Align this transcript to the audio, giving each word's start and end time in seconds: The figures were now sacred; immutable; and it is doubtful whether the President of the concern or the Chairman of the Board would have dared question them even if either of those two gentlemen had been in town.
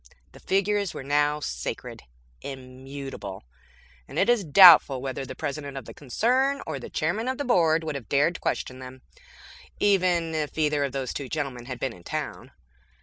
The 0.31 0.39
figures 0.39 0.95
were 0.95 1.03
now 1.03 1.39
sacred; 1.41 2.01
immutable; 2.41 3.43
and 4.07 4.17
it 4.17 4.29
is 4.29 4.43
doubtful 4.43 4.99
whether 4.99 5.27
the 5.27 5.35
President 5.35 5.77
of 5.77 5.85
the 5.85 5.93
concern 5.93 6.59
or 6.65 6.79
the 6.79 6.89
Chairman 6.89 7.27
of 7.27 7.37
the 7.37 7.45
Board 7.45 7.83
would 7.83 7.93
have 7.93 8.09
dared 8.09 8.41
question 8.41 8.79
them 8.79 9.03
even 9.79 10.33
if 10.33 10.57
either 10.57 10.83
of 10.83 10.91
those 10.91 11.13
two 11.13 11.29
gentlemen 11.29 11.65
had 11.67 11.79
been 11.79 11.93
in 11.93 12.03
town. 12.03 12.49